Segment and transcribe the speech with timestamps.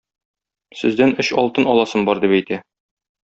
[0.79, 2.59] Сездән өч алтын аласым бар дип әйтә.